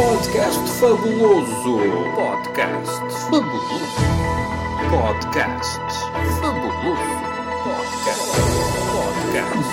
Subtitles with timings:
[0.00, 1.76] Podcast fabuloso.
[2.16, 3.96] Podcast fabuloso.
[4.88, 5.80] Podcast
[6.40, 7.20] fabuloso.
[7.68, 8.32] Podcast.
[8.96, 9.72] Podcast.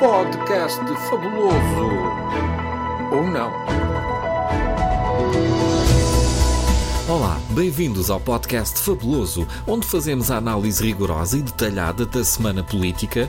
[0.00, 1.88] Podcast fabuloso.
[3.12, 3.52] Ou não?
[7.10, 13.28] Olá, bem-vindos ao podcast Fabuloso, onde fazemos a análise rigorosa e detalhada da semana política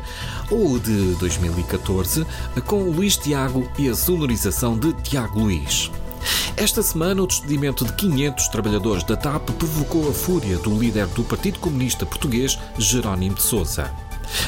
[0.52, 2.24] ou de 2014,
[2.68, 5.90] com Luís Tiago e a sonorização de Tiago Luís.
[6.56, 11.24] Esta semana, o despedimento de 500 trabalhadores da TAP provocou a fúria do líder do
[11.24, 13.92] Partido Comunista Português, Jerónimo de Sousa.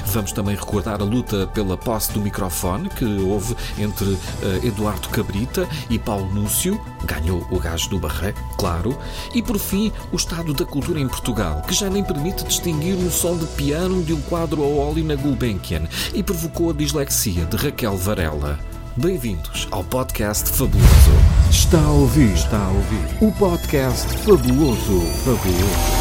[0.06, 4.20] Vamos também recordar a luta pela posse do microfone que houve entre uh,
[4.64, 8.98] Eduardo Cabrita e Paulo Núcio, ganhou o gajo do barreiro, claro,
[9.34, 13.10] e por fim o estado da cultura em Portugal, que já nem permite distinguir um
[13.10, 15.84] som de piano de um quadro ao óleo na Gulbenkian
[16.14, 18.60] e provocou a dislexia de Raquel Varela.
[18.96, 21.12] Bem-vindos ao podcast Fabuloso.
[21.50, 25.93] Está a ouvir, está a ouvir o podcast Fabuloso, Fabuloso.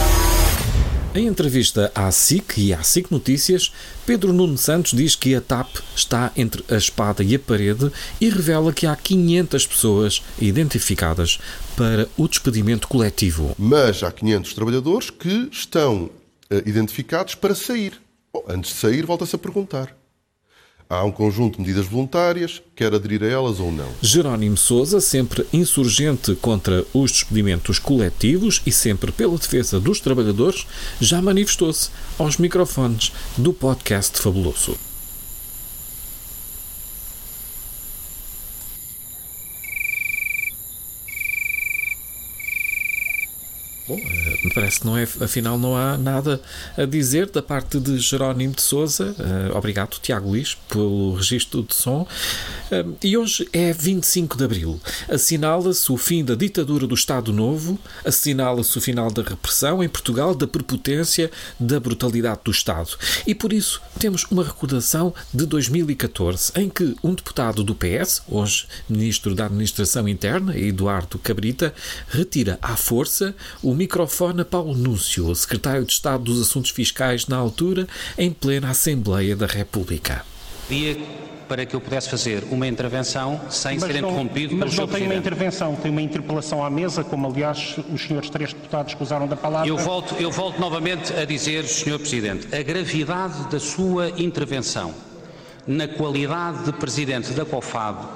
[1.14, 3.70] Em entrevista à SIC e à SIC Notícias,
[4.06, 8.30] Pedro Nuno Santos diz que a TAP está entre a espada e a parede e
[8.30, 11.38] revela que há 500 pessoas identificadas
[11.76, 13.54] para o despedimento coletivo.
[13.58, 16.10] Mas há 500 trabalhadores que estão uh,
[16.64, 18.00] identificados para sair.
[18.32, 19.94] Bom, antes de sair, volta-se a perguntar.
[20.88, 23.88] Há um conjunto de medidas voluntárias, quer aderir a elas ou não.
[24.02, 30.66] Jerónimo Sousa, sempre insurgente contra os despedimentos coletivos e sempre pela defesa dos trabalhadores,
[31.00, 34.91] já manifestou-se aos microfones do podcast Fabuloso.
[43.92, 44.00] Bom,
[44.42, 46.40] me parece que não é, afinal não há nada
[46.78, 49.14] a dizer da parte de Jerónimo de Souza.
[49.18, 52.08] Uh, obrigado, Tiago Luís, pelo registro de som.
[52.70, 54.80] Uh, e hoje é 25 de Abril.
[55.10, 60.34] Assinala-se o fim da ditadura do Estado Novo, assinala-se o final da repressão em Portugal,
[60.34, 61.30] da prepotência,
[61.60, 62.96] da brutalidade do Estado.
[63.26, 68.66] E por isso temos uma recordação de 2014, em que um deputado do PS, hoje
[68.88, 71.74] Ministro da Administração Interna, Eduardo Cabrita,
[72.08, 77.36] retira à força o microfone a Paulo Núncio, secretário de Estado dos Assuntos Fiscais na
[77.36, 80.24] altura, em plena Assembleia da República.
[80.68, 80.96] Dia
[81.48, 85.04] para que eu pudesse fazer uma intervenção sem mas ser não, interrompido Mas não tem
[85.04, 89.26] uma intervenção, tem uma interpelação à mesa, como aliás os senhores três deputados que usaram
[89.26, 89.68] da palavra.
[89.68, 91.98] Eu volto, eu volto novamente a dizer, Sr.
[91.98, 94.94] Presidente, a gravidade da sua intervenção
[95.66, 98.06] na qualidade de Presidente da COFAB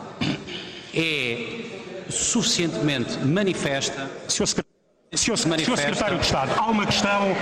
[0.95, 1.61] é
[2.09, 4.09] suficientemente manifesta.
[4.29, 4.47] Sr.
[4.47, 4.76] Secretário
[5.17, 7.35] Senhor, senhor, Secretário de Estado, há uma questão.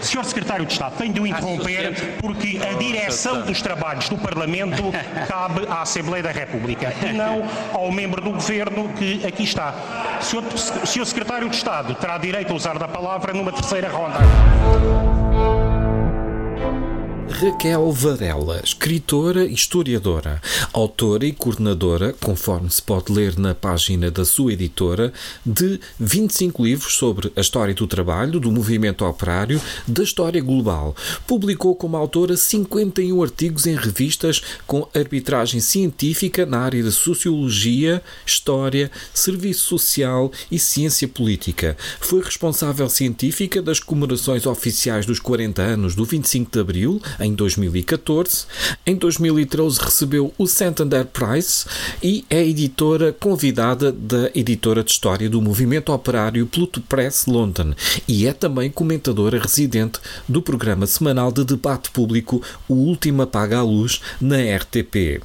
[0.00, 4.82] Senhor Secretário de Estado, tenho de o interromper porque a direção dos trabalhos do Parlamento
[5.28, 9.74] cabe à Assembleia da República e não ao membro do Governo que aqui está.
[10.20, 10.44] Senhor,
[10.86, 14.18] senhor Secretário de Estado terá direito a usar da palavra numa terceira ronda.
[17.40, 24.24] Raquel Varela, escritora e historiadora, autora e coordenadora, conforme se pode ler na página da
[24.24, 25.12] sua editora,
[25.46, 30.96] de 25 livros sobre a história do trabalho, do movimento operário, da história global.
[31.28, 38.90] Publicou como autora 51 artigos em revistas com arbitragem científica na área da sociologia, história,
[39.14, 41.76] serviço social e ciência política.
[42.00, 48.46] Foi responsável científica das comemorações oficiais dos 40 anos do 25 de Abril, em 2014.
[48.86, 51.66] Em 2013 recebeu o Santander Prize
[52.02, 57.74] e é editora convidada da editora de história do movimento operário Pluto Press London
[58.06, 63.62] e é também comentadora residente do programa semanal de debate público O Último Apaga a
[63.62, 65.20] Luz na RTP.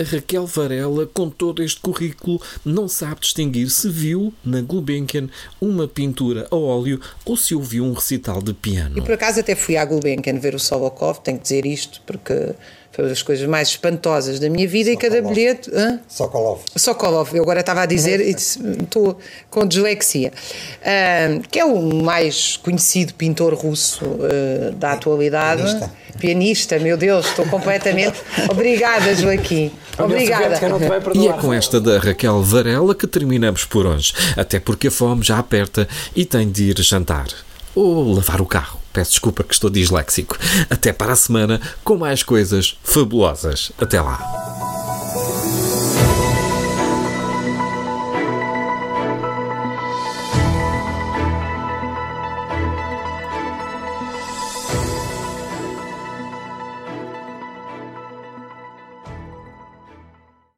[0.00, 5.28] A Raquel Varela, com todo este currículo, não sabe distinguir se viu na Gulbenkian
[5.60, 8.96] uma pintura a óleo ou se ouviu um recital de piano.
[8.96, 12.54] E por acaso até fui à Gulbenkian ver o Sobokov, tenho que dizer isto, porque
[12.92, 15.14] foi uma das coisas mais espantosas da minha vida Sokolov.
[15.14, 15.70] e cada bilhete.
[15.72, 16.00] Hã?
[16.08, 16.60] Sokolov.
[16.76, 19.18] Sokolov, eu agora estava a dizer e estou
[19.48, 20.32] com dislexia.
[20.80, 25.62] Uh, que é o mais conhecido pintor russo uh, da atualidade.
[25.62, 25.92] Pianista.
[26.18, 28.20] Pianista, meu Deus, estou completamente.
[28.50, 29.70] Obrigada, Joaquim.
[29.98, 30.58] Obrigada.
[31.14, 34.12] E é com esta da Raquel Varela que terminamos por hoje.
[34.36, 37.28] Até porque a fome já aperta e tem de ir jantar.
[37.74, 38.80] Ou lavar o carro.
[38.92, 40.36] Peço desculpa que estou disléxico.
[40.68, 43.72] Até para a semana com mais coisas fabulosas.
[43.78, 44.39] Até lá.